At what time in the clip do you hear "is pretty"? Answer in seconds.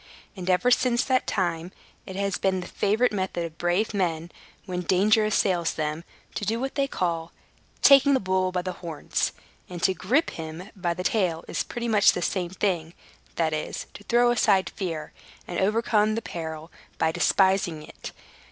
11.47-11.87